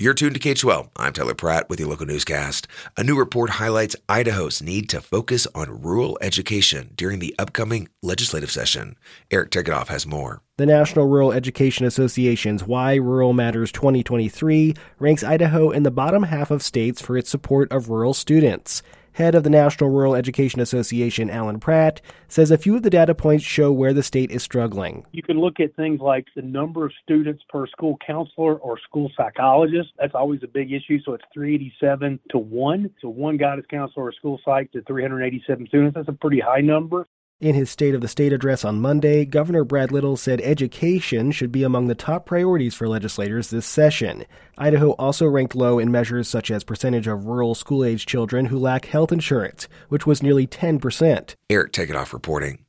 You're 0.00 0.14
tuned 0.14 0.32
to 0.32 0.40
K12. 0.40 0.88
I'm 0.96 1.12
Tyler 1.12 1.34
Pratt 1.34 1.68
with 1.68 1.78
your 1.78 1.90
local 1.90 2.06
newscast. 2.06 2.66
A 2.96 3.04
new 3.04 3.18
report 3.18 3.50
highlights 3.50 3.94
Idaho's 4.08 4.62
need 4.62 4.88
to 4.88 5.00
focus 5.02 5.46
on 5.54 5.82
rural 5.82 6.16
education 6.22 6.92
during 6.94 7.18
the 7.18 7.34
upcoming 7.38 7.90
legislative 8.02 8.50
session. 8.50 8.96
Eric 9.30 9.50
Tegethoff 9.50 9.88
has 9.88 10.06
more. 10.06 10.40
The 10.56 10.64
National 10.64 11.06
Rural 11.06 11.32
Education 11.32 11.84
Association's 11.84 12.64
Why 12.64 12.94
Rural 12.94 13.34
Matters 13.34 13.70
2023 13.72 14.74
ranks 14.98 15.22
Idaho 15.22 15.68
in 15.68 15.82
the 15.82 15.90
bottom 15.90 16.22
half 16.22 16.50
of 16.50 16.62
states 16.62 17.02
for 17.02 17.18
its 17.18 17.28
support 17.28 17.70
of 17.70 17.90
rural 17.90 18.14
students. 18.14 18.82
Head 19.12 19.34
of 19.34 19.42
the 19.42 19.50
National 19.50 19.90
Rural 19.90 20.14
Education 20.14 20.60
Association, 20.60 21.30
Allen 21.30 21.60
Pratt, 21.60 22.00
says 22.28 22.50
a 22.50 22.58
few 22.58 22.76
of 22.76 22.82
the 22.82 22.90
data 22.90 23.14
points 23.14 23.44
show 23.44 23.72
where 23.72 23.92
the 23.92 24.02
state 24.02 24.30
is 24.30 24.42
struggling. 24.42 25.04
You 25.12 25.22
can 25.22 25.40
look 25.40 25.60
at 25.60 25.74
things 25.74 26.00
like 26.00 26.26
the 26.36 26.42
number 26.42 26.84
of 26.86 26.92
students 27.02 27.42
per 27.48 27.66
school 27.66 27.98
counselor 28.06 28.56
or 28.56 28.78
school 28.78 29.10
psychologist. 29.16 29.90
That's 29.98 30.14
always 30.14 30.42
a 30.42 30.48
big 30.48 30.72
issue. 30.72 30.98
So 31.04 31.14
it's 31.14 31.24
387 31.34 32.20
to 32.30 32.38
1. 32.38 32.90
So 33.00 33.08
one 33.08 33.36
guidance 33.36 33.66
counselor 33.70 34.06
or 34.06 34.12
school 34.12 34.40
psych 34.44 34.72
to 34.72 34.82
387 34.82 35.66
students. 35.66 35.94
That's 35.94 36.08
a 36.08 36.12
pretty 36.12 36.40
high 36.40 36.60
number. 36.60 37.06
In 37.40 37.54
his 37.54 37.70
State 37.70 37.94
of 37.94 38.02
the 38.02 38.08
State 38.08 38.34
address 38.34 38.66
on 38.66 38.82
Monday, 38.82 39.24
Governor 39.24 39.64
Brad 39.64 39.90
Little 39.90 40.18
said 40.18 40.42
education 40.42 41.32
should 41.32 41.50
be 41.50 41.62
among 41.62 41.86
the 41.86 41.94
top 41.94 42.26
priorities 42.26 42.74
for 42.74 42.86
legislators 42.86 43.48
this 43.48 43.64
session. 43.64 44.26
Idaho 44.58 44.90
also 44.90 45.24
ranked 45.24 45.54
low 45.54 45.78
in 45.78 45.90
measures 45.90 46.28
such 46.28 46.50
as 46.50 46.64
percentage 46.64 47.06
of 47.06 47.24
rural 47.24 47.54
school 47.54 47.82
age 47.82 48.04
children 48.04 48.44
who 48.46 48.58
lack 48.58 48.84
health 48.84 49.10
insurance, 49.10 49.68
which 49.88 50.06
was 50.06 50.22
nearly 50.22 50.46
10%. 50.46 51.34
Eric 51.48 51.72
Tegethoff 51.72 52.12
reporting. 52.12 52.66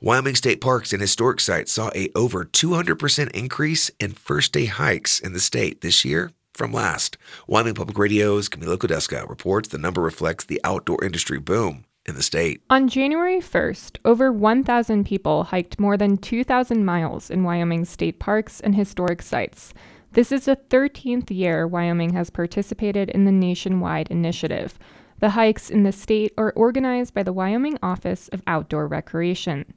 Wyoming 0.00 0.36
State 0.36 0.60
Parks 0.60 0.92
and 0.92 1.02
Historic 1.02 1.40
Sites 1.40 1.72
saw 1.72 1.90
a 1.92 2.08
over 2.14 2.44
200% 2.44 3.28
increase 3.32 3.90
in 3.98 4.12
first 4.12 4.52
day 4.52 4.66
hikes 4.66 5.18
in 5.18 5.32
the 5.32 5.40
state 5.40 5.80
this 5.80 6.04
year 6.04 6.30
from 6.54 6.72
last. 6.72 7.18
Wyoming 7.48 7.74
Public 7.74 7.98
Radio's 7.98 8.48
Kamila 8.48 8.76
Kudelska 8.76 9.28
reports 9.28 9.70
the 9.70 9.78
number 9.78 10.00
reflects 10.00 10.44
the 10.44 10.60
outdoor 10.62 11.04
industry 11.04 11.40
boom 11.40 11.86
in 12.06 12.14
the 12.14 12.22
state. 12.22 12.62
On 12.68 12.88
January 12.88 13.38
1st, 13.38 13.98
over 14.04 14.32
1,000 14.32 15.04
people 15.04 15.44
hiked 15.44 15.78
more 15.78 15.96
than 15.96 16.16
2,000 16.16 16.84
miles 16.84 17.30
in 17.30 17.44
Wyoming's 17.44 17.90
state 17.90 18.18
parks 18.18 18.60
and 18.60 18.74
historic 18.74 19.22
sites. 19.22 19.72
This 20.12 20.32
is 20.32 20.44
the 20.44 20.56
13th 20.56 21.30
year 21.30 21.66
Wyoming 21.66 22.12
has 22.12 22.28
participated 22.28 23.08
in 23.10 23.24
the 23.24 23.32
nationwide 23.32 24.08
initiative. 24.10 24.78
The 25.20 25.30
hikes 25.30 25.70
in 25.70 25.84
the 25.84 25.92
state 25.92 26.34
are 26.36 26.52
organized 26.56 27.14
by 27.14 27.22
the 27.22 27.32
Wyoming 27.32 27.78
Office 27.82 28.28
of 28.28 28.42
Outdoor 28.46 28.88
Recreation. 28.88 29.72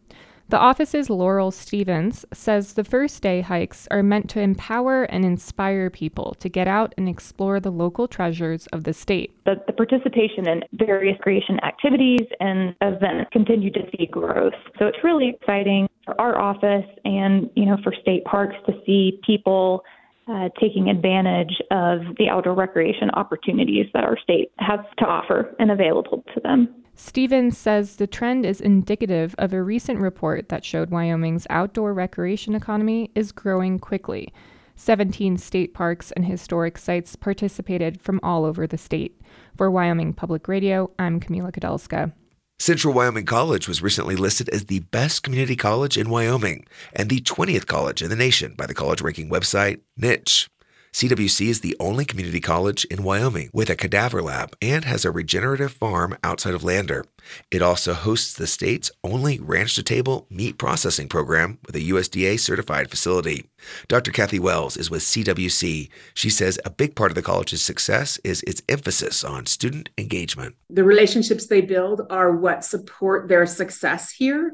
The 0.47 0.59
office's 0.59 1.09
Laurel 1.09 1.49
Stevens 1.49 2.23
says 2.31 2.73
the 2.73 2.83
first 2.83 3.23
day 3.23 3.41
hikes 3.41 3.87
are 3.89 4.03
meant 4.03 4.29
to 4.29 4.39
empower 4.39 5.03
and 5.05 5.25
inspire 5.25 5.89
people 5.89 6.35
to 6.39 6.49
get 6.49 6.67
out 6.67 6.93
and 6.97 7.09
explore 7.09 7.59
the 7.59 7.71
local 7.71 8.07
treasures 8.07 8.67
of 8.67 8.83
the 8.83 8.93
state. 8.93 9.35
The, 9.45 9.55
the 9.65 9.73
participation 9.73 10.47
in 10.47 10.61
various 10.73 11.17
creation 11.21 11.59
activities 11.63 12.27
and 12.39 12.75
events 12.81 13.31
continue 13.31 13.71
to 13.71 13.81
see 13.97 14.05
growth. 14.05 14.53
So 14.77 14.85
it's 14.85 15.03
really 15.03 15.29
exciting 15.29 15.87
for 16.05 16.19
our 16.21 16.39
office 16.39 16.85
and, 17.03 17.49
you 17.55 17.65
know, 17.65 17.77
for 17.83 17.91
state 17.99 18.23
parks 18.25 18.55
to 18.67 18.73
see 18.85 19.19
people 19.25 19.83
uh, 20.27 20.49
taking 20.59 20.89
advantage 20.89 21.61
of 21.71 21.99
the 22.17 22.29
outdoor 22.29 22.53
recreation 22.53 23.09
opportunities 23.11 23.85
that 23.93 24.03
our 24.03 24.17
state 24.17 24.51
has 24.57 24.79
to 24.97 25.05
offer 25.05 25.55
and 25.59 25.71
available 25.71 26.23
to 26.33 26.39
them. 26.41 26.73
Stevens 26.95 27.57
says 27.57 27.97
the 27.97 28.07
trend 28.07 28.45
is 28.45 28.61
indicative 28.61 29.35
of 29.37 29.51
a 29.53 29.61
recent 29.61 29.99
report 29.99 30.49
that 30.49 30.63
showed 30.63 30.89
Wyoming's 30.89 31.45
outdoor 31.49 31.93
recreation 31.93 32.55
economy 32.55 33.11
is 33.15 33.31
growing 33.31 33.79
quickly. 33.79 34.33
17 34.77 35.37
state 35.37 35.73
parks 35.73 36.11
and 36.11 36.25
historic 36.25 36.77
sites 36.77 37.15
participated 37.15 38.01
from 38.01 38.19
all 38.23 38.45
over 38.45 38.65
the 38.65 38.77
state. 38.77 39.21
For 39.55 39.69
Wyoming 39.69 40.13
Public 40.13 40.47
Radio, 40.47 40.89
I'm 40.97 41.19
Kamila 41.19 41.51
Kudelska. 41.51 42.13
Central 42.57 42.93
Wyoming 42.93 43.25
College 43.25 43.67
was 43.67 43.81
recently 43.81 44.15
listed 44.15 44.47
as 44.49 44.65
the 44.65 44.79
best 44.79 45.23
community 45.23 45.57
college 45.57 45.97
in 45.97 46.09
Wyoming 46.09 46.65
and 46.93 47.09
the 47.09 47.19
20th 47.19 47.67
college 47.67 48.01
in 48.01 48.09
the 48.09 48.15
nation 48.15 48.53
by 48.55 48.65
the 48.65 48.73
college 48.73 49.01
ranking 49.01 49.29
website 49.29 49.81
Niche. 49.97 50.47
CWC 50.95 51.47
is 51.47 51.59
the 51.59 51.75
only 51.77 52.05
community 52.05 52.39
college 52.39 52.85
in 52.85 53.03
Wyoming 53.03 53.49
with 53.51 53.69
a 53.69 53.75
cadaver 53.75 54.21
lab 54.21 54.55
and 54.61 54.85
has 54.85 55.03
a 55.03 55.11
regenerative 55.11 55.73
farm 55.73 56.17
outside 56.23 56.53
of 56.53 56.63
Lander. 56.63 57.03
It 57.51 57.61
also 57.61 57.93
hosts 57.93 58.33
the 58.33 58.47
state's 58.47 58.91
only 59.03 59.37
ranch 59.37 59.75
to 59.75 59.83
table 59.83 60.25
meat 60.29 60.57
processing 60.57 61.09
program 61.09 61.59
with 61.65 61.75
a 61.75 61.81
USDA 61.81 62.39
certified 62.39 62.89
facility. 62.89 63.49
Dr. 63.89 64.13
Kathy 64.13 64.39
Wells 64.39 64.77
is 64.77 64.89
with 64.89 65.01
CWC. 65.01 65.89
She 66.13 66.29
says 66.29 66.57
a 66.63 66.69
big 66.69 66.95
part 66.95 67.11
of 67.11 67.15
the 67.15 67.21
college's 67.21 67.61
success 67.61 68.17
is 68.23 68.41
its 68.43 68.61
emphasis 68.69 69.21
on 69.25 69.47
student 69.47 69.89
engagement. 69.97 70.55
The 70.69 70.85
relationships 70.85 71.47
they 71.47 71.59
build 71.59 72.03
are 72.09 72.33
what 72.33 72.63
support 72.63 73.27
their 73.27 73.45
success 73.45 74.11
here 74.11 74.53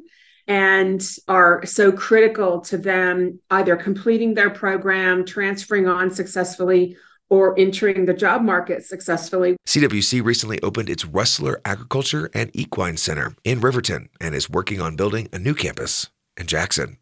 and 0.52 1.16
are 1.30 1.66
so 1.66 1.94
critical 1.94 2.60
to 2.60 2.78
them 2.78 3.40
either 3.52 3.78
completing 3.78 4.34
their 4.34 4.50
program, 4.50 5.24
transferring 5.24 5.88
on 5.88 6.12
successfully, 6.12 6.98
or 7.30 7.58
entering 7.58 8.04
the 8.06 8.14
job 8.14 8.42
market 8.42 8.84
successfully. 8.84 9.56
CWC 9.66 10.22
recently 10.22 10.60
opened 10.62 10.90
its 10.90 11.06
Rustler 11.06 11.62
Agriculture 11.64 12.30
and 12.34 12.52
Equine 12.54 12.98
Center 12.98 13.34
in 13.46 13.62
Riverton 13.62 14.10
and 14.20 14.36
is 14.36 14.50
working 14.50 14.82
on 14.82 14.98
building 14.98 15.30
a 15.32 15.40
new 15.40 15.54
campus 15.54 16.10
in 16.36 16.48
Jackson. 16.48 16.98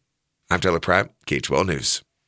I'm 0.52 0.60
Taylor 0.60 0.80
Pratt, 0.80 1.10
K12 1.26 1.66
News. 1.66 2.04